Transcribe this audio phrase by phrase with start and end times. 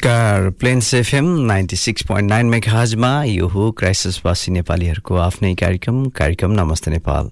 [0.00, 6.50] नमस्कार। Plains FM ninety six point nine मेघाजमा यो हो क्राइसिसवासी नेपालीहरूको आफ्नै कार्यक्रम। कार्यक्रम
[6.50, 7.28] नमस्ते नेपाल।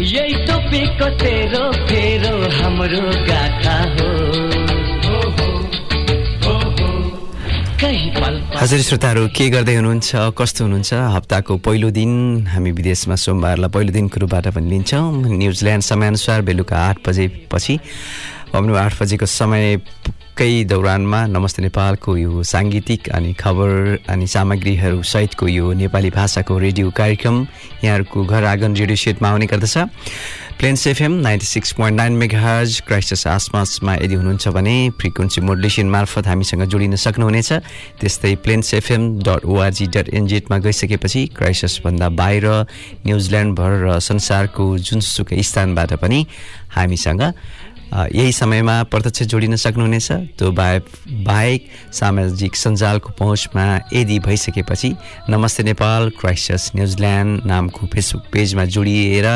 [0.00, 4.53] यही टोपीको तेरो फेरो हाम्रो गाथा हो।
[8.24, 10.32] हजुर श्रोताहरू के गर्दै हुनुहुन्छ?
[10.32, 10.92] कस्तो हुनुहुन्छ?
[11.12, 17.04] हप्ताको पहिलो दिन हामी विदेशमा सोमबारलाई पहिलो दिनको रूपबाट पनि लिन्छौँ। न्युजिल्यान्ड समयअनुसार बेलुका आठ
[17.04, 17.74] बजेपछि
[18.56, 19.26] आठ बजेको
[20.34, 23.70] समयकै दौरानमा नमस्ते नेपालको यो साङ्गीतिक अनि खबर
[24.10, 27.36] अनि सामग्रीहरू सहितको यो नेपाली भाषाको रेडियो कार्यक्रम
[27.84, 29.78] यहाँहरूको घर आँगन रेडियो सेटमा आउने गर्दछ।
[30.58, 36.26] Plains FM ninety six point nine megahertz Christchurch आसपासमा यदि हुनुहुन्छ भने फ्रिक्वेन्सी मोडुलेसन मार्फत
[36.26, 37.50] हामीसँग जोडिन सक्नुहुनेछ।
[38.02, 42.46] त्यस्तै Plains FM dot org dot एनजेटमा गइसकेपछि क्राइस्टसभन्दा बाहिर
[43.06, 46.26] न्युजिल्यान्डभर र संसारको जुनसुकै स्थानबाट पनि
[46.74, 47.22] हामीसँग
[47.92, 50.84] यही समयमा प्रत्यक्ष जोडिन सक्नुहुनेछ। त्यो बाहेक
[51.24, 51.60] बाहेक
[51.92, 54.90] सामाजिक सञ्जालको पहुँचमा यदि भइसकेपछि
[55.30, 59.26] Namaste Nepal Christchurch New Zealand नामको फेसबुक पेजमा जोडिएर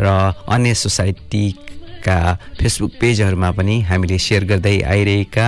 [0.00, 0.06] र
[0.48, 2.18] अन्य सोसाइटीका
[2.60, 5.46] फेसबुक पेजहरूमा पनि हामीले सेयर गर्दै आइरहेका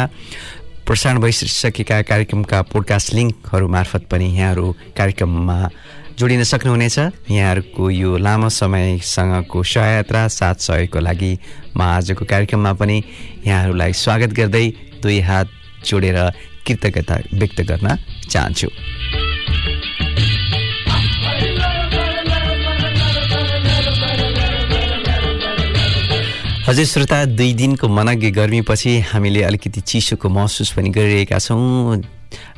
[0.86, 5.58] प्रसारण भइसकेका कार्यक्रमका पोडकास्ट लिङ्कहरू मार्फत पनि यहाँहरू कार्यक्रममा
[6.14, 6.98] जोडिन सक्नुहुनेछ।
[7.30, 11.32] यहाँहरूको यो लामो समयसँगको सहयात्रा साथ सहयोगको लागि
[11.74, 12.96] म आजको कार्यक्रममा पनि
[13.46, 14.66] यहाँहरूलाई स्वागत गर्दै
[15.02, 15.48] दुई हात
[15.82, 16.18] जोडेर
[16.66, 17.88] कृतज्ञता व्यक्त गर्न
[18.30, 18.68] चाहन्छु।
[26.64, 31.98] हजुर श्रोता दुई दिनको मनग्गे गर्मीपछि हामीले अलिकति चिसोको महसुस पनि गरिरहेका छौँ।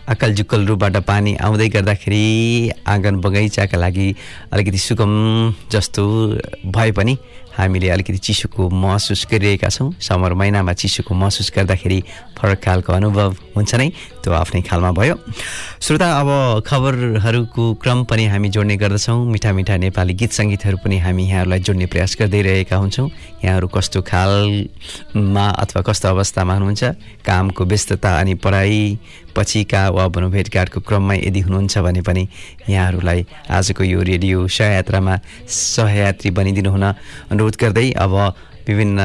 [0.09, 2.23] अक्कल जुक्कल रूपबाट पानी आउँदै गर्दाखेरि
[2.87, 4.15] आँगन बगैँचाका लागि
[4.53, 5.13] अलिकति सुगम
[5.73, 6.05] जस्तो
[6.71, 7.17] भए पनि
[7.59, 12.03] हामीले अलिकति चिसोको महसुस गरिरहेका छौँ। समर महिनामा चिसोको महसुस गर्दाखेरि
[12.37, 13.89] फरक खालको अनुभव हुन्छ नै
[14.21, 15.17] त्यो आफ्नै खालमा भयो।
[15.81, 16.29] श्रोता अब
[16.69, 21.87] खबरहरूको क्रम पनि हामी जोड्ने गर्दछौँ। मिठा मिठा नेपाली गीत सङ्गीतहरू पनि हामी यहाँहरूलाई जोड्ने
[21.89, 23.09] प्रयास गर्दै रहेका हुन्छौँ।
[23.45, 26.85] यहाँहरू कस्तो खालमा अथवा कस्तो अवस्थामा हुनुहुन्छ?
[27.25, 28.99] कामको व्यस्तता अनि पढाइ
[29.37, 32.29] पछिका वा भनौँ भेटघाटको क्रममा यदि हुनुहुन्छ भने पनि
[32.69, 35.15] यहाँहरूलाई आजको यो रेडियो सहयात्रामा
[35.45, 36.85] सहयात्री बनिदिनु हुन
[37.31, 38.15] अनुरोध गर्दै अब
[38.69, 39.01] विभिन्न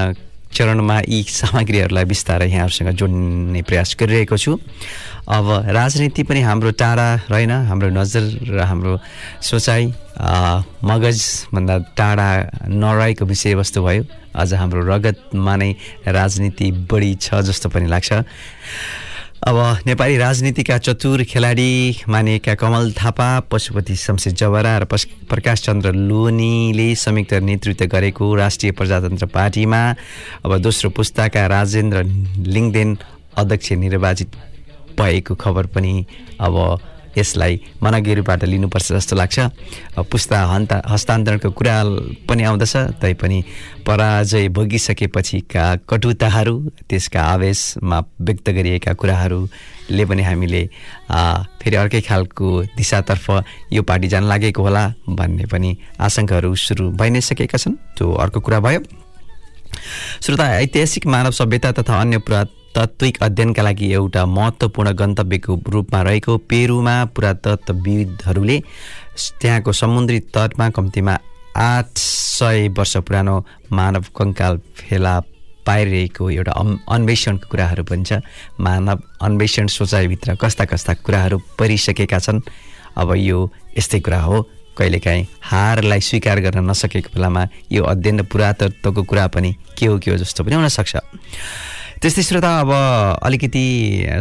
[0.52, 4.60] चरणमा यी सामग्रीहरूलाई बिस्तारै यहाँहरूसँग जोड्ने प्रयास गरिरहेको छु।
[5.32, 9.00] अब राजनीति पनि हाम्रो टाढा रहेन हाम्रो नजर र हाम्रो
[9.40, 9.86] सोचाइ
[10.84, 12.30] मगजभन्दा टाढा
[12.68, 14.04] नरहेको विषयवस्तु भयो।
[14.36, 15.72] अझ हाम्रो रगतमा नै
[16.04, 18.12] राजनीति बढी छ जस्तो पनि लाग्छ।
[19.42, 19.58] अब
[19.88, 26.86] नेपाली राजनीतिका चतुर खेलाडी मानिएका कमल थापा पशुपति शमशेर जवरा र पश प्रकाश चन्द्र लोनीले
[26.96, 29.82] संयुक्त नेतृत्व गरेको राष्ट्रिय प्रजातन्त्र पार्टीमा
[30.46, 32.04] अब दोस्रो पुस्ताका राजेन्द्र
[32.54, 32.98] लिङ्गदेन
[33.38, 34.30] अध्यक्ष निर्वाचित
[34.94, 35.94] भएको खबर पनि
[36.40, 36.56] अब
[37.18, 39.40] यसलाई मनगेरुबाट लिनुपर्छ जस्तो लाग्छ।
[40.12, 41.76] पुस्ता हन्ता हस्तान्तरणको कुरा
[42.30, 43.44] पनि आउँदछ तैपनि
[43.88, 46.56] पराजय भोगिसकेपछिका कटुताहरू
[46.90, 50.64] त्यसका आवेशमा व्यक्त गरिएका कुराहरूले पनि हामीले
[51.62, 53.26] फेरि अर्कै खालको दिशातर्फ
[53.74, 58.40] यो पार्टी जान लागेको होला भन्ने पनि आशंकाहरू सुरु भइ नै सकेका छन्। त्यो अर्को
[58.40, 58.82] कुरा भयो।
[60.22, 62.18] श्रोता ऐतिहासिक मानव सभ्यता तथा अन्य
[62.72, 68.58] पुरातात्विक अध्ययनका लागि एउटा महत्त्वपूर्ण गन्तव्यको रूपमा रहेको पेरुमा पुरातत्वविदहरूले
[69.42, 71.18] त्यहाँको समुद्री तटमा कम्तीमा
[71.52, 73.36] आठ सय वर्ष पुरानो
[73.72, 75.20] मानव कङ्काल फेला
[75.68, 76.52] पाइरहेको एउटा
[76.96, 78.24] अन्वेषणको कुराहरू पनि छ।
[78.56, 82.40] मानव अन्वेषण सोचाइभित्र कस्ता कस्ता कुराहरू परिसकेका छन्।
[82.98, 83.40] अब यो
[83.78, 84.42] यस्तै कुरा हो।
[84.78, 90.12] कहिलेकाहीँ हारलाई स्वीकार गर्न नसकेको बेलामा यो अध्ययन र पुरातत्वको कुरा पनि के हो के
[90.12, 90.96] हो जस्तो पनि हुनसक्छ
[92.02, 92.72] त्यस्तै श्रोता अब
[93.22, 93.66] अलिकति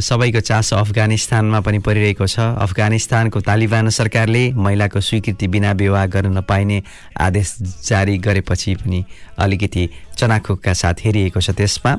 [0.05, 6.83] सबैको चासो अफगानिस्तानमा पनि परिरहेको छ। अफगानिस्तानको तालिबान सरकारले महिलाको स्वीकृति बिना विवाह गर्न नपाइने
[7.17, 7.57] आदेश
[7.89, 9.01] जारी गरेपछि पनि
[9.41, 11.93] अलिकति चनाखोकका साथ हेरिएको छ त्यसमा।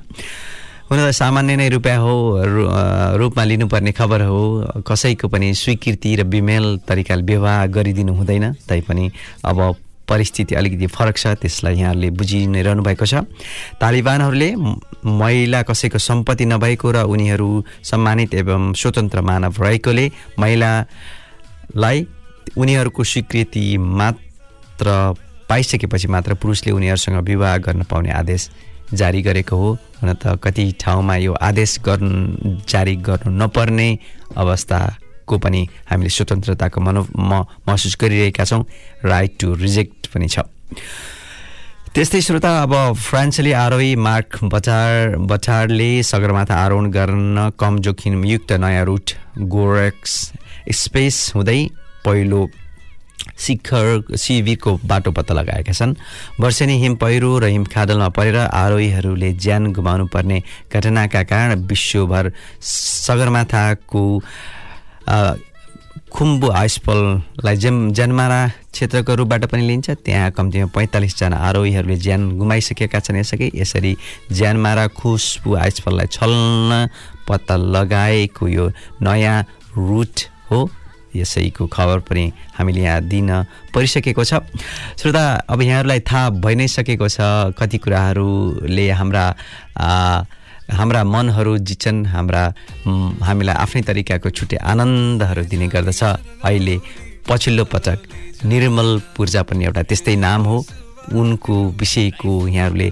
[0.94, 2.14] हुन त सामान्य नै रुपियाँ हो
[2.46, 2.70] रु-
[3.18, 4.42] रूपमा लिनुपर्ने खबर हो।
[4.86, 9.06] कसैको पनि स्वीकृति र बिमेल तरिकाले विवाह गरिदिनु हुँदैन तैपनि
[9.50, 9.58] अब
[10.10, 13.14] परिस्थिति अलिकति फरक छ त्यसलाई यहाँहरूले बुझि नै रहनु भएको छ।
[13.80, 14.50] तालिबानहरूले
[15.06, 17.50] महिला कसैको सम्पत्ति नभएको र उनीहरू
[17.84, 20.06] सम्मानित एवं स्वतन्त्र मानव रहेकोले
[20.40, 22.08] महिलालाई
[22.58, 24.88] उनीहरूको स्वीकृति मात्र
[25.50, 28.50] पाइसकेपछि मात्र पुरुषले उनीहरूसँग विवाह गर्न पाउने आदेश
[28.94, 29.72] जारी गरेको हो।
[30.02, 33.88] हुन त कति ठाउँमा यो आदेश गर्नु जारी गर्नु नपर्ने
[35.32, 37.02] अवस्थाको पनि हामीले स्वतन्त्रताको मनो
[37.68, 38.64] महसुस गरिरहेका छौँ।
[39.06, 40.44] राइट टु रिजेक्ट पनि छ।
[41.96, 49.12] त्यस्तै श्रोता अब फ्रान्सेली आरोही मार्क बचार बचारले सगरमाथा आरोहण गर्न कम जोखिमयुक्त नयाँ रुट
[49.38, 50.12] गोरेक्स
[50.72, 51.60] स्पेस हुँदै
[52.06, 52.48] पहिलो
[53.38, 55.94] शिखर शिविरको बाटो पत्ता लगाएका छन्।
[56.40, 60.42] वर्षेनी हिम पहिरो र हिमखाडलमा परेर आरोहीहरूले ज्यान गुमाउनु पर्ने
[60.74, 62.32] घटनाका कारण विश्वभर
[62.62, 64.04] सगरमाथाको
[66.12, 68.40] खुम्बु आइसफललाई जेम जन्मारा
[68.72, 73.96] क्षेत्रको रूपबाट पनि लिन्छ। त्यहाँ कम्तीमा पैँतालिसजना आरोहीहरूले ज्यान गुमाइसकेका छन्। यसअघि यसरी
[74.32, 76.88] ज्यानमारा खुसबु आइसफललाई छल्न
[77.28, 78.66] पत्ता लगाएको यो
[79.02, 79.40] नयाँ
[79.78, 80.16] रुट
[80.52, 80.60] हो
[81.16, 83.30] यसैको खबर पनि हामीले यहाँ दिन
[83.76, 84.44] परिसकेको छ।
[85.00, 89.26] श्रोता अब यहाँहरूलाई थाहा भइ नै सकेको छ कति कुराहरूले हाम्रा
[90.72, 92.44] हाम्रा मनहरू जित्छन् हाम्रा
[93.28, 96.02] हामीलाई आफ्नै तरिकाको छुट्टै आनन्दहरू दिने गर्दछ।
[96.48, 96.76] अहिले
[97.28, 98.00] पछिल्लो पटक
[98.46, 100.58] निर्मल पूर्जा पनि एउटा त्यस्तै नाम हो।
[101.14, 102.88] उनको विषयको यहाँहरूले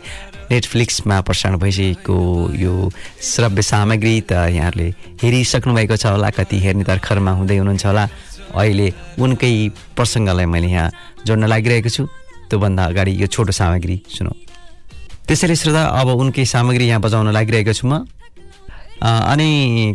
[0.52, 2.18] नेटफ्लिक्समा प्रसारण भइसकेको
[2.58, 2.74] यो
[3.22, 4.88] श्रव्य सामग्री त यहाँहरूले
[5.22, 8.06] हेरिसक्नु भएको छ होला कति हेर्ने तर्खरमा हुँदै हुनुहुन्छ होला।
[8.58, 8.88] अहिले
[9.22, 9.54] उनकै
[9.96, 10.90] प्रसङ्गलाई मैले यहाँ
[11.26, 12.04] जोड्न लागिरहेको छु।
[12.50, 14.49] त्योभन्दा अगाडि यो छोटो सामग्री सुनौ।
[15.30, 18.06] त्यसैले श्रोता अब उनकै सामग्री यहाँ बजाउन लागिरहेको छु म
[19.00, 19.50] अ, अनि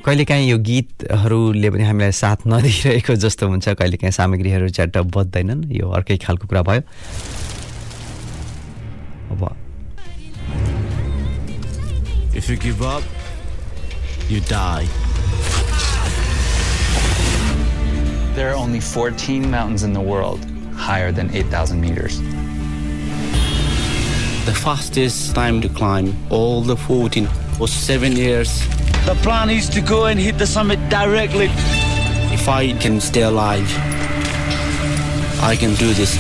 [0.07, 6.17] कहिलेकाहीँ यो गीतहरूले पनि हामीलाई साथ नदिइरहेको जस्तो हुन्छ कहिलेकाहीँ सामग्रीहरू च्याट्ट बज्दैनन् यो अर्कै
[6.25, 6.83] खालको कुरा भयो
[9.35, 9.43] अब
[12.39, 13.05] If you give up,
[14.29, 14.87] you die.
[18.39, 20.45] There are only 14 mountains in the world
[20.77, 22.19] higher than 8,000 meters.
[24.45, 27.27] The fastest time to climb all the 14
[27.59, 28.61] was seven years.
[29.07, 31.49] The plan is to go and hit the summit directly.
[32.31, 33.67] If I can stay alive,
[35.41, 36.19] I can do this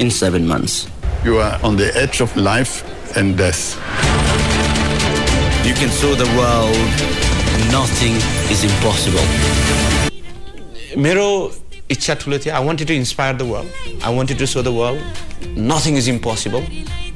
[0.00, 0.88] in seven months.
[1.24, 2.82] You are on the edge of life
[3.16, 3.76] and death.
[5.64, 7.20] You can show the world
[7.70, 8.16] nothing
[8.50, 9.26] is impossible.
[10.98, 11.30] मेरो
[11.90, 15.58] इच्छा ठुलो थियो I wanted to inspire the world I wanted to show the world
[15.70, 16.62] nothing is impossible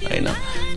[0.05, 0.29] होइन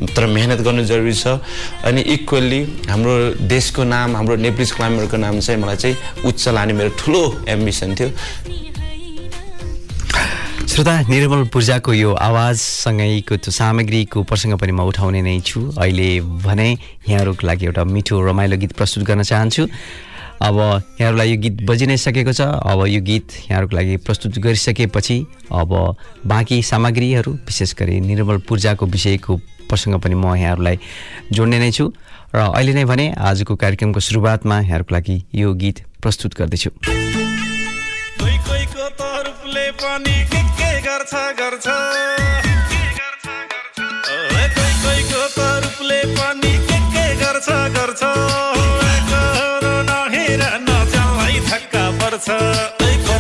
[0.07, 1.39] तर मेहनत गर्नु जरुरी छ
[1.85, 3.17] अनि इक्वल्ली हाम्रो
[3.47, 8.55] देशको नाम हाम्रो नेप्लिज क्लाइम्बरको नाम चाहिँ मलाई चाहिँ उच्च लाने मेरो ठुलो एम्बिसन थियो
[10.67, 16.09] श्रोता निर्मल पूर्जाको यो आवाजसँगैको त्यो सामग्रीको प्रसङ्ग पनि म उठाउने नै छु अहिले
[16.43, 19.63] भने यहाँहरूको लागि एउटा मिठो रमाइलो गीत प्रस्तुत गर्न चाहन्छु
[20.42, 20.57] अब
[21.01, 25.18] यहाँहरूलाई यो गीत बजि नै सकेको छ। अब यो गीत यहाँहरूको लागि प्रस्तुत गरिसकेपछि
[25.51, 25.72] अब
[26.25, 29.36] बाँकी सामग्रीहरू विशेष गरी निर्मल पूर्जाको विषयको
[29.70, 30.77] प्रसङ्ग पनि म यहाँहरूलाई
[31.32, 31.89] जोड्ने नै छु।
[32.36, 36.70] र अहिले नै भने आजको कार्यक्रमको सुरुवातमा यहाँहरूको लागि यो गीत प्रस्तुत गर्दैछु।
[47.27, 48.66] गर्छ गर्छ।
[52.27, 53.16] coração.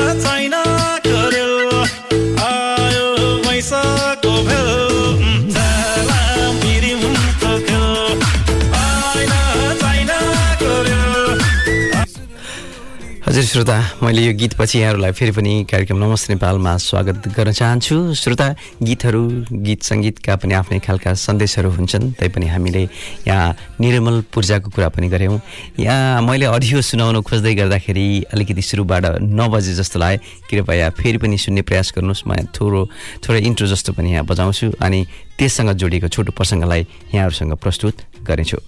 [0.00, 0.37] 啊！
[13.38, 18.48] हजुर श्रोता मैले यो गीतपछि यहाँहरूलाई फेरि पनि कार्यक्रम नमस्ते नेपालमा स्वागत गर्न चाहन्छु। श्रोता
[18.82, 19.22] गीतहरू
[19.62, 22.82] गीत सङ्गीतका पनि आफ्नै खालका सन्देशहरू हुन्छन् तैपनि हामीले
[23.30, 25.38] यहाँ निर्मल पूर्जाको कुरा पनि गऱ्यौँ।
[25.78, 30.18] यहाँ मैले अडियो सुनाउन खोज्दै गर्दाखेरि अलिकति सुरुबाट नबजे जस्तो लाग्यो।
[30.50, 32.90] कृपया फेरि पनि सुन्ने प्रयास गर्नुहोस् म थोरो
[33.22, 35.06] थोरै इन्ट्रो जस्तो पनि यहाँ बजाउँछु। अनि
[35.38, 36.82] त्यससँग जोडिएको छोटो प्रसङ्गलाई
[37.14, 38.58] यहाँहरूसँग प्रस्तुत गर्नेछु।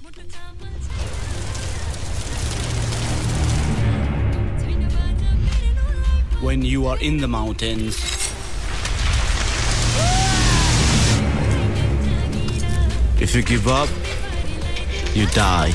[6.41, 7.97] When you are in the mountains,
[13.21, 13.91] if you give up,
[15.15, 15.73] you die.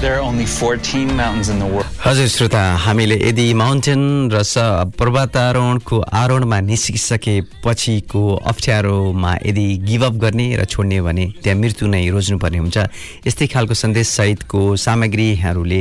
[0.00, 1.89] There are only 14 mountains in the world.
[2.00, 4.40] हजुर श्रोता हामीले यदि माउन्टेन र
[4.98, 12.78] पर्वतारोहणको आरोहणमा निस्किसकेपछिको अप्ठ्यारोमा यदि गिभअप गर्ने र छोड्ने भने त्यहाँ मृत्यु नै रोज्नुपर्ने हुन्छ।
[13.28, 15.80] यस्तै खालको सन्देशसहितको सामग्री यहाँहरूले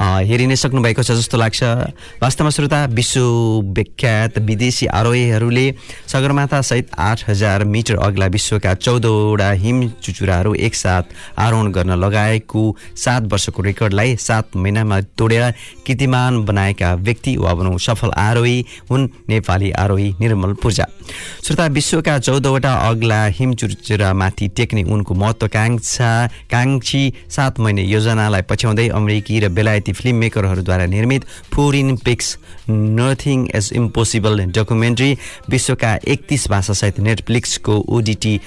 [0.00, 1.60] अ, हेरि नै सक्नुभएको छ जस्तो लाग्छ।
[2.24, 5.66] वास्तवमा श्रोता विश्वविख्यात विदेशी आरोहीहरूले
[6.08, 11.04] सगरमाथासहित आठ हजार मिटर अग्ला विश्वका चौधवटा हिम चुचुराहरू एकसाथ
[11.36, 12.64] आरोहण गर्न लगाएको
[13.04, 15.56] सात वर्षको रेकर्डलाई सात महिनामा तोडेर
[15.86, 20.86] कीर्तिमान बनाएका व्यक्ति वा भनौँ सफल आरोही हुन्। नेपाली आरोही निर्मल पूजा।
[21.44, 26.10] श्रोता विश्वका चौधवटा अग्ला हिमचुचुरामाथि टेक्ने उनको महत्त्वकाङ्क्षा
[26.50, 31.24] काङ्क्षी सात महिने योजनालाई पछ्याउँदै अमेरिकी र बेलायती फिल्म मेकरहरूद्वारा निर्मित
[31.54, 32.36] four in pics
[32.70, 35.16] nothing is impossible documentary
[35.50, 38.40] विश्वका एकतिस भाषासहित नेटफ्लिक्सको ओडिटी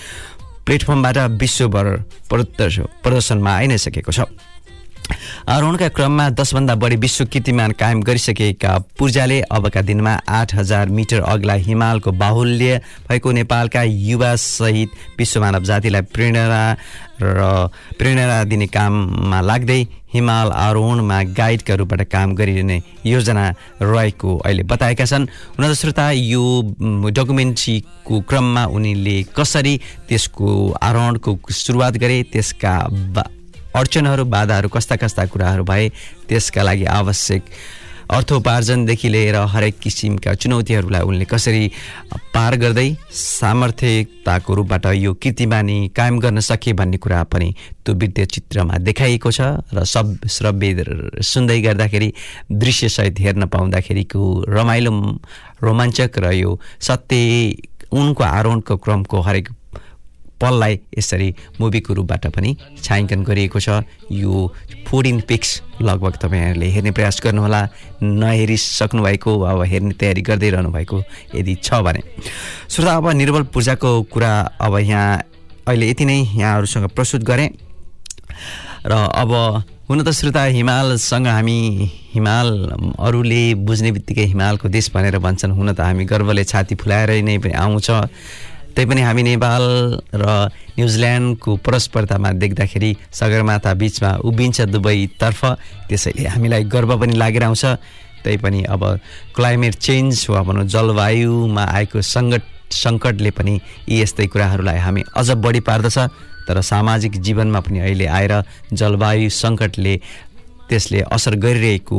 [0.66, 1.86] प्लेटफर्मबाट विश्वभर
[2.30, 4.30] प्रदर्श प्रदर्शनमा आइ नै सकेको छ।
[5.50, 11.54] आरोहणका क्रममा दसभन्दा बढी विश्व कीर्तिमान कायम गरिसकेका पूर्जाले अबका दिनमा आठ हजार मिटर अग्ला
[11.68, 16.62] हिमालको बाहुल्य भएको नेपालका युवासहित विश्व मानव जातिलाई प्रेरणा
[17.22, 17.68] र
[17.98, 19.82] प्रेरणा दिने काममा लाग्दै
[20.14, 23.46] हिमाल आरोहणमा गाइडका रूपबाट काम गरिने योजना
[23.82, 25.28] रहेको अहिले बताएका छन्।
[25.58, 26.44] हुन श्रोता यो
[27.18, 29.76] डकुमेन्ट्रीको क्रममा उनीले कसरी
[30.10, 30.48] त्यसको
[30.82, 32.74] आरोहणको सुरुवात गरे त्यसका
[33.76, 35.88] अडचनहरू बाधाहरू कस्ता कस्ता कुराहरू भए
[36.30, 37.44] त्यसका लागि आवश्यक
[38.12, 41.72] अर्थोपार्जनदेखि लिएर हरेक किसिमका चुनौतीहरूलाई उनले कसरी
[42.34, 47.50] पार गर्दै सामर्थ्यताको रूपबाट यो कीर्तिमानी कायम गर्न सके भन्ने कुरा पनि
[47.86, 52.12] त्यो वृत्तीय चित्रमा देखाइएको छ र सब श्रव्य सुन्दै गर्दाखेरि
[52.58, 54.92] दृश्यसहित हेर्न पाउँदाखेरिको रमाइलो
[55.64, 57.24] रोमाञ्चक र यो सत्य
[57.94, 59.50] उनको आरोहणको क्रमको हरेक
[60.42, 61.30] पललाई यसरी
[61.62, 64.34] मुभीको रूपबाट पनि छायाङ्कन गरिएको छ। यो
[64.88, 65.50] फोर्टिन पिक्स
[65.82, 67.62] लगभग तपाईँहरूले हेर्ने प्रयास गर्नुहोला।
[68.02, 70.98] नहेरिसक्नु भएको वा अब हेर्ने तयारी गर्दै रहनु भएको
[71.36, 72.02] यदि छ भने।
[72.70, 75.22] श्रोता अब निर्मल पूजाको कुरा अब यहाँ
[75.68, 77.50] अहिले यति नै यहाँहरूसँग प्रस्तुत गरेँ।
[78.82, 79.32] र अब
[79.90, 81.60] हुन त श्रोता हिमालसँग हामी
[82.14, 82.48] हिमाल
[83.00, 87.90] अरूले बुझ्ने बित्तिकै हिमालको देश भनेर भन्छन्। हुन त हामी गर्वले छाती फुलाएर नै आउँछ।
[88.76, 89.64] तैपनि हामी नेपाल
[90.16, 90.26] र
[90.78, 95.42] न्युजिल्यान्डको परस्परतामा देख्दाखेरि सगरमाथा बिचमा उभिन्छ दुवैतर्फ
[95.90, 97.66] त्यसैले हामीलाई गर्व पनि लागेर आउँछ
[98.24, 98.84] तैपनि अब
[99.36, 103.60] क्लाइमेट चेन्ज वा भनौँ जलवायुमा आएको सङ्कट सङ्कटले पनि
[103.90, 105.98] यी यस्तै कुराहरूलाई हामी अझ बढी पार्दछ।
[106.48, 108.34] तर सामाजिक जीवनमा पनि अहिले आएर
[108.74, 109.96] जलवायु सङ्कटले
[110.70, 111.98] त्यसले असर गरिरहेको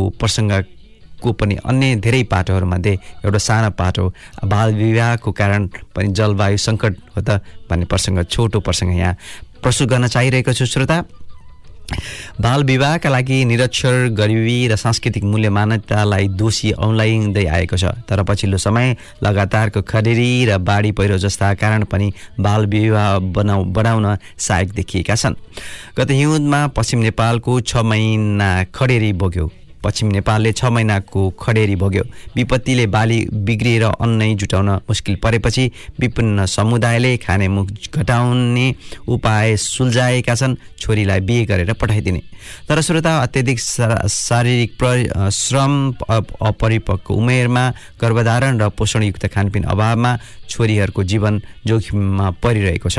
[1.22, 4.12] प्रसङ्गको पनि अन्य धेरै पाटोहरूमध्ये एउटा सानो पाटो
[4.44, 9.14] बाल विवाहको कारण पनि जलवायु सङ्कट हो त भन्ने प्रसङ्ग छोटो प्रसङ्ग यहाँ
[9.62, 11.04] प्रस्तुत गर्न चाहिरहेको छु श्रोता।
[12.40, 18.58] बाल विवाहका लागि निरक्षर गरिबी र सांस्कृतिक मूल्य मान्यतालाई दोषी औँलाइँदै आएको छ। तर पछिल्लो
[18.58, 25.14] समय लगातारको खडेरी र बाढी पहिरो जस्ता कारण पनि बाल विवाह बनाउ बढाउन सहायक देखिएका
[25.14, 25.36] छन्।
[25.98, 32.02] गत हिउँदमा पश्चिम नेपालको छ महिना खडेरी बोक्यो। पश्चिम नेपालले छ महिनाको खडेरी भोग्यो।
[32.36, 35.70] विपत्तिले बाली बिग्रिएर अन्नै जुटाउन मुस्किल परेपछि
[36.00, 38.74] विभिन्न समुदायले खाने मुख घटाउने
[39.08, 42.22] उपाय सुल्झाएका छन् छोरीलाई बिहे गरेर पठाइदिने।
[42.68, 43.60] तर श्रोता अत्यधिक
[44.10, 52.88] शारीरिक प्र श्रम अप- अपरिपक्व उमेरमा गर्भधारण र पोषणयुक्त खानपिन अभावमा छोरीहरूको जीवन जोखिममा परिरहेको
[52.88, 52.98] छ।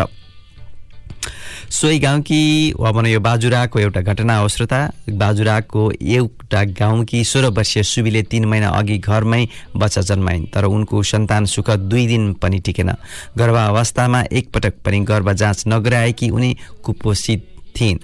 [1.70, 4.80] सोही गाउँकी वा भनौँ यो बाजुराको एउटा घटना हो श्रोता
[5.10, 11.46] बाजुराको एउटा गाउँकी सोह्र वर्षीय सुबीले तिन महिना अघि घरमै बच्चा जन्माइन् तर उनको सन्तान
[11.46, 12.92] सुख दुई दिन पनि टिकेन।
[13.38, 18.00] गर्भावस्थामा एकपटक पनि गर्भ जाँच नगराएकी उनी कुपोषित थिइन्।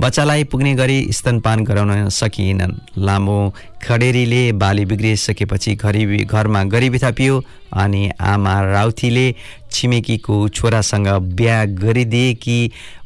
[0.00, 3.38] बच्चालाई पुग्ने गरी स्तनपान गराउन सकिएनन्। लामो
[3.84, 7.42] खडेरीले बाली बिग्रिसकेपछि गरिबी घरमा गरिबी थपियो
[7.72, 9.26] अनि आमा राउथीले
[9.72, 12.58] छिमेकीको छोरासँग बिहा गरिदिए कि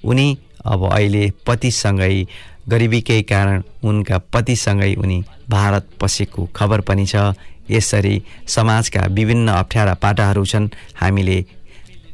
[0.04, 0.28] उनी
[0.66, 2.26] अब अहिले पतिसँगै
[2.68, 7.32] गरिबीकै कारण उनका पतिसँगै उनी भारत पसेको खबर पनि छ।
[7.70, 11.38] यसरी समाजका विभिन्न अप्ठ्यारा पाटाहरू छन्। हामीले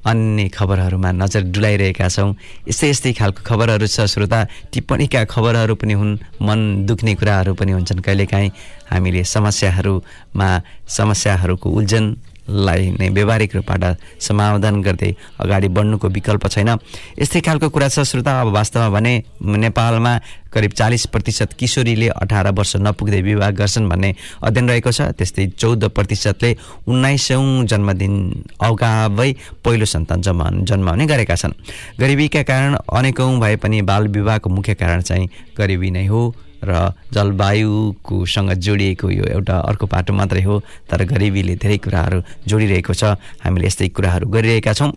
[0.07, 2.31] अन्य खबरहरूमा नजर डुलाइरहेका छौँ।
[2.71, 4.41] यस्तै यस्तै खालको खबरहरू छ श्रोता।
[4.73, 8.51] टिप्पणीका खबरहरू पनि हुन् मन दुख्ने कुराहरू पनि हुन्छन्। कहिलेकाहीँ
[8.91, 10.49] हामीले समस्याहरूमा
[10.89, 12.05] समस्याहरूको उल्झन
[12.49, 13.83] लाई नै व्यवहारिक रूपबाट
[14.21, 16.71] समाधान गर्दै अगाडि बढ्नुको विकल्प छैन।
[17.19, 19.13] यस्तै खालको कुरा छ श्रोता। अब वास्तवमा भने
[19.43, 20.13] नेपालमा
[20.53, 25.85] करिब चालिस प्रतिशत किशोरीले अठार वर्ष नपुग्दै विवाह गर्छन् भन्ने अध्ययन रहेको छ। त्यस्तै चौध
[25.91, 26.51] प्रतिशतले
[26.89, 28.15] उन्नाइसौँ जन्मदिन
[28.63, 29.31] अगावै
[29.65, 31.53] पहिलो सन्तान जन्मा जन्माउने गरेका छन्।
[32.01, 36.23] गरिबीका कारण अनेकौँ भए पनि बाल विवाहको मुख्य कारण चाहिँ गरिबी नै हो।
[36.65, 36.73] र
[37.13, 40.61] जलवायुकोसँग जोडिएको यो एउटा अर्को पाटो मात्रै हो
[40.91, 44.93] तर गरिबीले धेरै कुराहरू जोडिरहेको छ। हामीले यस्तै कुराहरू गरिरहेका छौँ।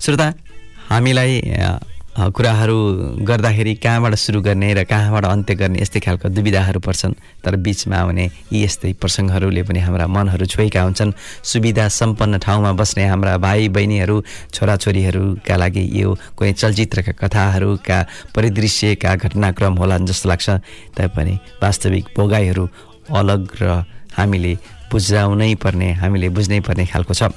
[0.00, 0.26] श्रोता
[0.88, 1.32] हामीलाई
[2.18, 2.76] कुराहरू
[3.22, 7.14] गर्दाखेरि कहाँबाट सुरु गर्ने र कहाँबाट अन्त्य गर्ने यस्तै खालको दुविधाहरू पर्छन्।
[7.46, 11.14] तर बिचमा आउने यी यस्तै प्रसङ्गहरूले पनि हाम्रा मनहरू छोएका हुन्छन्।
[11.46, 14.16] सुविधा सम्पन्न ठाउँमा बस्ने हाम्रा भाइ बहिनीहरू
[14.50, 17.98] छोराछोरीहरूका लागि यो कुनै चलचित्रका कथाहरूका
[18.34, 20.48] परिदृश्यका घटनाक्रम होला जस्तो लाग्छ।
[20.98, 22.64] तैपनि वास्तविक भोगाइहरू
[23.14, 23.64] अलग र
[24.18, 24.52] हामीले
[24.90, 27.30] बुझाउनै पर्ने हामीले बुझ्नै पर्ने खालको छ।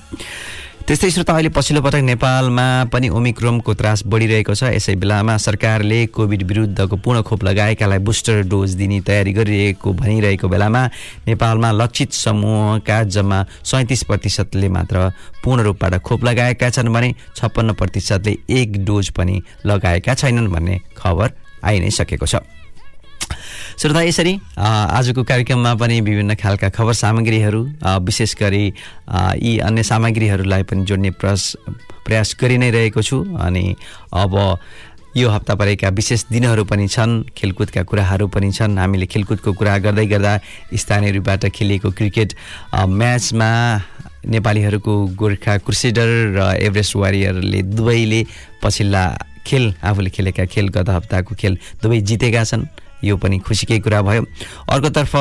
[0.82, 6.42] त्यस्तै श्रोता अहिले पछिल्लो पटक नेपालमा पनि ओमिक्रोमको त्रास बढिरहेको छ। यसै बेलामा सरकारले कोभिड
[6.44, 10.82] विरुद्धको पूर्ण खोप लगाएकालाई बुस्टर डोज दिने तयारी गरिरहेको भनिरहेको बेलामा
[11.30, 14.98] नेपालमा लक्षित समूहका जम्मा सैँतिस प्रतिशतले मात्र
[15.44, 21.29] पूर्ण रूपबाट खोप लगाएका छन् भने छप्पन्न प्रतिशतले एक डोज पनि लगाएका छैनन् भन्ने खबर
[21.62, 22.42] आइ नै सकेको छ।
[23.81, 24.33] श्रोता यसरी?
[24.61, 27.61] आजको कार्यक्रममा पनि विभिन्न खालका खबर सामग्रीहरू
[28.05, 28.65] विशेष गरी
[29.41, 31.46] यी अन्य सामग्रीहरूलाई पनि जोड्ने प्रयास
[32.05, 33.63] प्रयास गरि नै रहेको छु। अनि
[34.13, 34.37] अब
[35.17, 40.05] यो हप्ता परेका विशेष दिनहरू पनि छन् खेलकुदका कुराहरू पनि छन्। हामीले खेलकुदको कुरा गर्दै
[40.13, 40.33] गर्दा
[40.77, 42.29] स्थानीय रूपबाट खेलिएको क्रिकेट
[42.77, 43.50] म्याचमा
[44.29, 46.39] नेपालीहरूको गोर्खा क्रुसेडर र
[46.70, 48.22] एभरेस्ट वारियरले दुवैले
[48.61, 49.03] पछिल्ला
[49.41, 52.70] खेल आफूले खेलेका खेल गत हप्ताको खेल दुवै जितेका छन्।
[53.03, 54.22] यो पनि खुसीकै कुरा भयो।
[54.70, 55.16] अर्कोतर्फ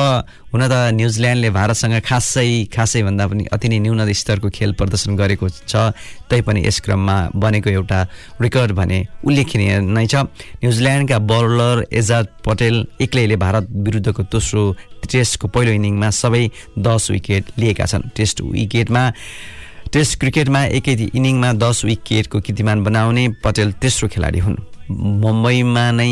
[0.51, 5.47] हुन त न्युजिल्यान्डले भारतसँग खासै खासै भन्दा पनि अति नै न्यून स्तरको खेल प्रदर्शन गरेको
[5.49, 5.95] छ।
[6.29, 7.99] तैपनि यस क्रममा बनेको एउटा
[8.41, 10.27] रेकर्ड भने उल्लेखनीय नै छ।
[10.61, 14.63] न्युजिल्यान्डका बलर एजाद पटेल एक्लैले भारत विरुद्धको दोस्रो
[15.07, 16.43] टेस्टको पहिलो इनिङमा सबै
[16.79, 19.03] दस विकेट लिएका छन्। टेस्ट विकेटमा
[19.91, 24.55] टेस्ट क्रिकेटमा एकै इनिङमा दस विकेटको कीर्तिमान बनाउने पटेल तेस्रो खेलाडी हुन्।
[24.89, 26.09] मुम्बईमा नै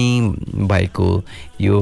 [0.68, 1.10] भएको
[1.60, 1.80] यो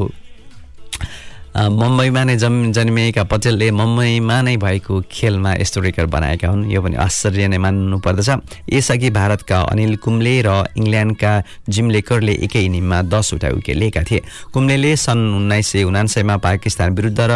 [1.57, 6.95] मुम्बईमा नै जम् जन्मिएका पटेलले मुम्बईमा नै भएको खेलमा यस्तो रेकर्ड बनाएका हुन्। यो पनि
[7.01, 8.29] आश्चर्य नै मान्नु पर्दछ
[8.69, 11.31] यसअघि भारतका अनिल कुम्ले र इङ्ल्यान्डका
[11.65, 14.21] जिम लेकरले एकै इनिङमा दसवटा विकेट लिएका थिए।
[14.53, 17.33] कुम्लेले सन् उन्नाइस सय उनान्सयमा पाकिस्तान विरुद्ध र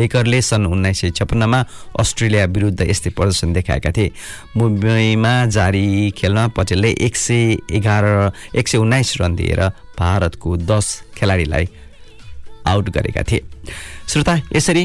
[0.00, 1.60] लेकरले सन् उन्नाइस सय छप्पन्नमा
[2.00, 4.10] अस्ट्रेलिया विरुद्ध यस्तै प्रदर्शन देखाएका थिए।
[4.56, 8.04] मुम्बईमा जारी खेलमा पटेलले एक सय एघार
[8.56, 9.60] एक सय उन्नाइस रन दिएर
[10.00, 10.86] भारतको दस
[11.20, 11.68] खेलाडीलाई
[12.66, 13.40] आउट गरेका थिए।
[14.08, 14.84] श्रोता यसरी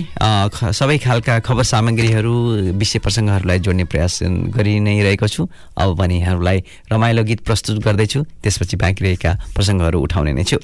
[0.80, 2.34] सबै खालका खबर सामग्रीहरू
[2.78, 4.20] विषय प्रसङ्गहरूलाई जोड्ने प्रयास
[4.56, 9.98] गरि नै रहेको छु। अब भने यहाँहरूलाई रमाइलो गीत प्रस्तुत गर्दैछु। त्यसपछि बाँकी रहेका प्रसङ्गहरू
[10.00, 10.58] उठाउने नै छु।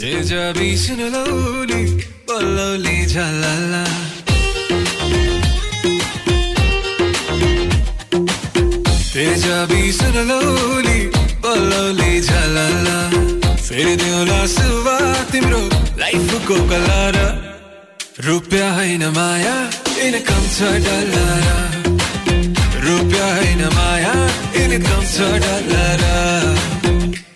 [0.00, 1.82] तेजाबी सुन लौली
[2.24, 3.84] बल्लौली झलला
[13.70, 14.96] फेरि दिउँला सुवा
[15.30, 15.58] तिम्रो
[15.98, 17.16] लाइफको कलर।
[18.26, 19.54] रुपियाँ होइन माया
[20.06, 21.46] इनकम छ डलर।
[22.86, 24.14] रुपियाँ होइन माया
[24.62, 26.02] इनकम छ डलर।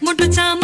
[0.05, 0.64] मुटु चामल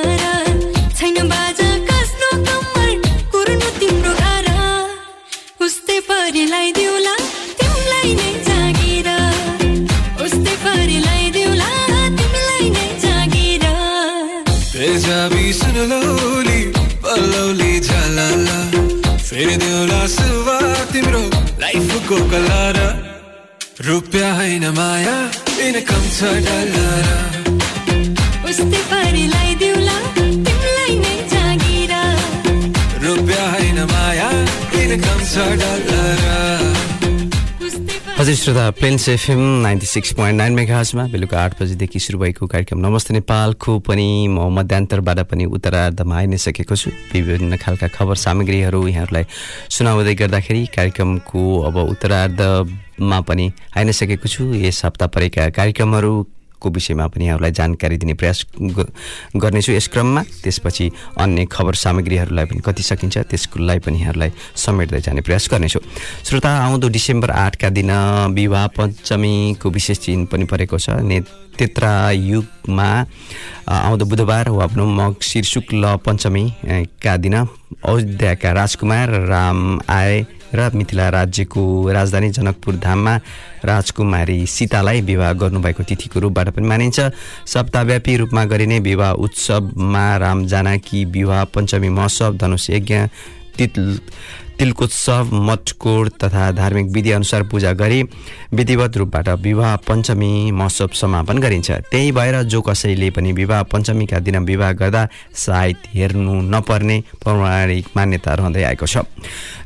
[22.11, 22.77] लाइफको कलर।
[23.87, 25.15] रुपियाँ होइन माया
[25.63, 27.07] इनकम छ डलर।
[28.49, 31.93] उस्तै परिलाई दिउला तिमीलाई नै जागिर।
[33.05, 34.29] रुपियाँ होइन माया
[34.83, 36.40] इनकम छ डलर।
[38.21, 42.79] हजुर श्रोता Plains FM ninety six point nine मेगाजमा बेलुका आठ बजीदेखि सुरु भएको कार्यक्रम
[42.79, 48.87] नमस्ते नेपालको पनि म मध्यान्तरबाट पनि उत्तरार्धमा आइ नै सकेको छु। विभिन्न खालका खबर सामग्रीहरू
[48.87, 49.25] यहाँहरूलाई
[49.73, 55.49] सुनाउँदै गर्दाखेरि कार्यक्रमको अब उत्तरार्धमा पनि आइ नै सकेको छु। यस हप्ता परेका
[56.61, 58.45] कार्यक्रमहरूको विषयमा पनि यहाँहरूलाई जानकारी दिने प्रयास
[59.35, 65.21] गर्नेछु यस क्रममा। त्यसपछि अन्य खबर सामग्रीहरूलाई पनि कति सकिन्छ त्यसकोलाई पनि यहाँहरूलाई समेट्दै जाने
[65.21, 65.79] प्रयास गर्नेछु।
[66.25, 67.91] श्रोता आउँदो डिसेम्बर आठका दिन
[68.37, 71.21] विवाह पञ्चमीको विशेष दिन पनि परेको छ। ने
[71.61, 72.89] युगमा
[73.67, 80.69] आउँदो बुधबार वा भनौँ मङ्सिर शुक्ल पञ्चमी अ, का दिन अयोध्याका राजकुमार राम आए। र
[80.75, 83.15] मिथिला राज्यको राजधानी जनकपुर धाममा
[83.65, 86.99] राजकुमारी सीतालाई विवाह गर्नुभएको तिथिको रूपबाट पनि मानिन्छ।
[87.47, 92.95] सप्ताहव्यापी रूपमा गरिने विवाह उत्सवमा राम जानकी विवाह पञ्चमी महोत्सव धनुष यज्ञ
[93.57, 93.99] तिल
[94.59, 98.01] तिलकोत्सव मटकोड तथा धार्मिक विधि अनुसार पूजा गरी
[98.53, 104.37] विधिवत रूपबाट विवाह पञ्चमी महोत्सव समापन गरिन्छ। त्यही भएर जो कसैले पनि विवाह पञ्चमीका दिन
[104.45, 108.97] विवाह गर्दा सायद हेर्नु नपर्ने पौराणिक मान्यता रहँदै आएको छ।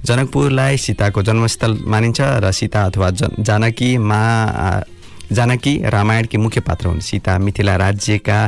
[0.06, 4.22] जनकपुरलाई सीताको जन्मस्थल मानिन्छ र सीता अथवा जन जानकी मा
[5.32, 8.40] जानकी रामायणकी मुख्य पात्र हुन्। सीता मिथिला राज्यका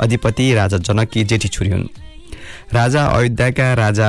[0.00, 1.88] अधिपति राजा जनककी जेठी छोरी हुन्।
[2.72, 4.08] राजा अयोध्याका राजा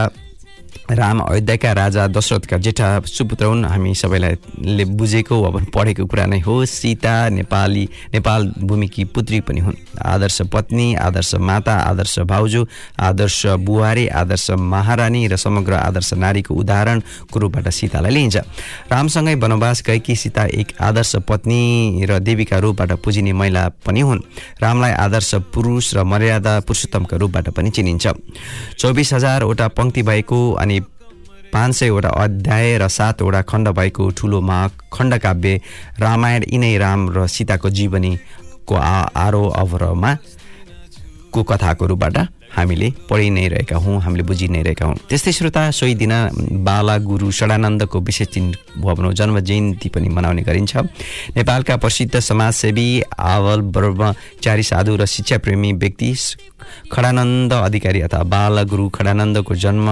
[0.92, 6.66] राम अयोध्याका राजा दशरथका जेठा सुपुत्र हुन्। हामी सबैलाई बुझेको वा पढेको कुरा नै हो
[6.66, 12.68] सीता नेपाली नेपाल भूमिकी पुत्री पनि हुन्। आदर्श पत्नी आदर्श माता आदर्श भाउजू
[13.00, 18.38] आदर्श बुहारी आदर्श महारानी र समग्र आदर्श नारीको उदाहरणको रूपबाट सीतालाई लिइन्छ।
[18.92, 24.22] रामसँगै वनवास गएकी सीता एक आदर्श पत्नी र देवीका रूपबाट पुजिने महिला पनि हुन्।
[24.62, 28.08] रामलाई आदर्श पुरुष र मर्यादा पुरुषोत्तमका रूपबाट पनि चिनिन्छ।
[28.78, 30.80] चौबिस हजारवटा पङ्क्ति भएको अनि
[31.54, 35.60] पाँच सयवटा अध्याय र सातवटा खण्ड भएको ठुलो महाखण्ड काव्य
[36.00, 40.18] रामायण यिनै राम र सीताको जीवनीको आ आरो अवरमा
[41.34, 42.18] को कथाको रूपबाट
[42.48, 46.14] हामीले पढि नै रहेका हौँ हामीले बुझि नै रहेका हौँ। त्यस्तै श्रोता सोही दिन
[46.64, 48.46] बाला गुरु षडानन्दको विशेष दिन
[48.80, 50.76] भनौँ जन्म जयन्ती पनि मनाउने गरिन्छ।
[51.36, 56.14] नेपालका प्रसिद्ध समाजसेवी आवल ब्रह्मचारी साधु र शिक्षाप्रेमी व्यक्ति
[56.92, 59.88] खडानन्द अधिकारी अथवा बालगुरु खडानन्दको जन्म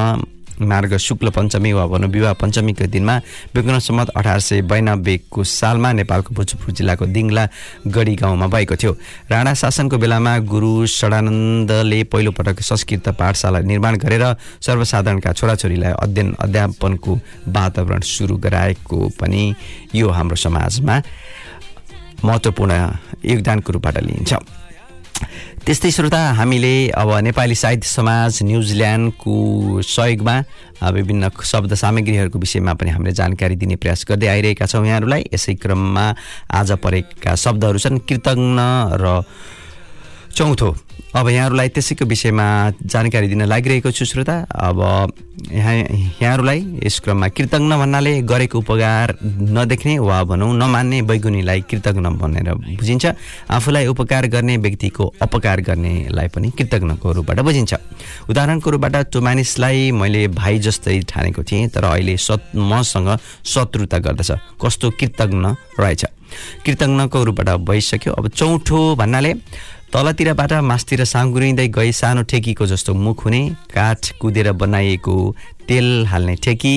[0.61, 3.15] मार्ग शुक्ल पञ्चमी वा भनौँ विवाह पञ्चमीको दिनमा
[3.55, 7.47] विक्रम सम्मत अठार सय बयानब्बेको सालमा नेपालको भोजपुर जिल्लाको दिङ्ला
[7.87, 8.91] गढी गाउँमा भएको थियो।
[9.31, 14.25] राणा शासनको बेलामा गुरु षडानन्दले पहिलोपटक संस्कृत पाठशाला निर्माण गरेर
[14.61, 19.43] सर्वसाधारणका छोराछोरीलाई अध्ययन अध्यापनको वातावरण सुरु गराएको पनि
[19.95, 21.01] यो हाम्रो समाजमा
[22.25, 22.73] महत्त्वपूर्ण
[23.25, 24.33] योगदानको रूपबाट लिइन्छ।
[25.65, 29.33] त्यस्तै श्रोता हामीले अब नेपाली साहित्य समाज न्युजिल्यान्डको
[29.81, 30.35] सहयोगमा
[30.93, 36.05] विभिन्न शब्द सामग्रीहरूको विषयमा पनि हामीले जानकारी दिने प्रयास गर्दै आइरहेका छौँ यहाँहरूलाई। यसै क्रममा
[36.53, 38.61] आज परेका शब्दहरू छन् कृतज्ञ
[38.93, 39.25] र
[40.35, 40.75] चौथो।
[41.15, 42.45] अब यहाँहरूलाई त्यसैको विषयमा
[42.83, 44.79] जानकारी दिन लागिरहेको छु श्रोता। अब
[45.47, 45.73] यहाँ
[46.19, 53.05] यहाँहरूलाई यस क्रममा कृतज्ञ भन्नाले गरेको उपकार नदेख्ने वा भनौँ नमान्ने बैगुनीलाई कृतज्ञ भनेर बुझिन्छ।
[53.47, 57.73] आफूलाई उपकार गर्ने व्यक्तिको अपकार गर्नेलाई पनि कृतज्ञको रूपबाट बुझिन्छ।
[58.29, 63.09] उदाहरणको रूपबाट त्यो मानिसलाई मैले भाइ जस्तै ठानेको थिएँ तर अहिले सत् मसँग
[63.45, 66.05] शत्रुता गर्दछ। कस्तो कृतज्ञ रहेछ।
[66.65, 69.33] कृतज्ञको रूपबाट भइसक्यो। अब चौथो भन्नाले
[69.95, 73.39] तलतिरबाट मासतिर साँगुरिँदै गई सानो ठेकीको जस्तो मुख हुने
[73.71, 75.15] काठ कुदेर बनाइएको
[75.67, 76.73] तेल हाल्ने ठेकी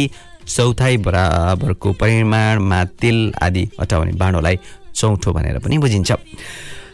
[0.46, 4.58] चौथाइ बराबरको परिमाणमा तेल आदि अटाउने बाँडोलाई
[4.94, 6.12] चौथो भनेर पनि बुझिन्छ।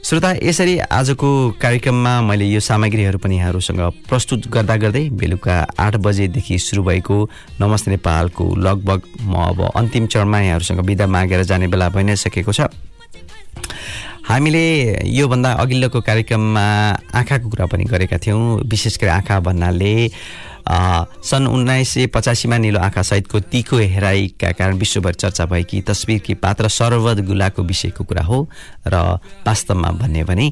[0.00, 1.28] श्रोता यसरी आजको
[1.60, 7.20] कार्यक्रममा मैले यो सामग्रीहरू पनि यहाँहरूसँग प्रस्तुत गर्दा गर्दै बेलुका आठ बजेदेखि सुरु भएको
[7.60, 12.52] नमस्ते नेपालको लगभग म अब अन्तिम चरणमा यहाँहरूसँग बिदा मागेर जाने बेला भइ नै सकेको
[12.52, 12.72] छ।
[14.34, 16.62] हामीले योभन्दा अघिल्लोको कार्यक्रममा
[17.14, 20.10] आँखाको कुरा पनि गरेका थियौँ। विशेष गरी आँखा भन्नाले
[21.22, 26.68] सन् उन्नाइस सय पचासीमा निलो आँखा सहितको तिखो हेराइका कारण विश्वभर चर्चा भएकी तस्विरकी पात्र
[26.68, 28.42] सरवद गुलाको विषयको कुरा हो
[28.90, 28.94] र
[29.46, 30.50] वास्तवमा भन्यो भने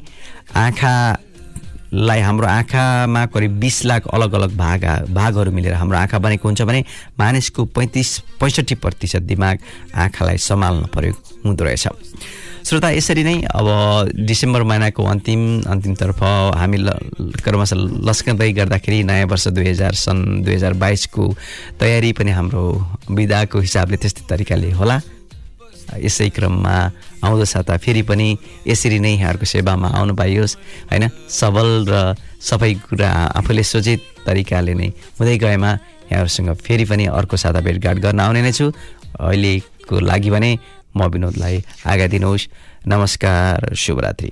[0.55, 6.61] आँखालाई हाम्रो आँखामा करिब बिस लाख अलग अलग भाग भागहरू मिलेर हाम्रो आँखा बनेको हुन्छ
[6.61, 6.85] भने
[7.19, 9.59] मानिसको पैँतिस पैँसठी प्रतिशत दिमाग
[10.07, 11.15] आँखालाई सम्हाल्न प्रयोग
[11.45, 11.87] हुँदो रहेछ।
[12.63, 13.67] श्रोता यसरी नै अब
[14.23, 16.19] डिसेम्बर महिनाको अन्तिम अन्तिमतर्फ
[16.55, 16.89] हामी ल
[17.43, 21.23] क्रमशः लस्कँदै गर्दाखेरि नयाँ वर्ष दुई हजार सन् दुई हजार बाइसको
[21.75, 22.63] तयारी पनि हाम्रो
[23.11, 24.95] विधाको हिसाबले त्यस्तै तरिकाले होला।
[25.99, 26.75] यसै क्रममा
[27.27, 28.27] आउँदो साता फेरि पनि
[28.63, 30.55] यसरी नै यहाँहरूको सेवामा आउनु पाइयोस्
[30.87, 31.03] होइन?
[31.29, 33.11] सबल र सबै कुरा
[33.43, 34.87] आफूले सोचे तरिकाले नै
[35.19, 35.71] हुँदै गएमा
[36.15, 38.71] यहाँहरूसँग फेरि पनि अर्को साता भेटघाट गर्न आउने नै छु।
[39.19, 40.51] अहिलेको लागि भने
[40.95, 42.47] म विनोदलाई आज्ञा दिनुहोस्।
[42.87, 44.31] नमस्कार शुभरात्रि।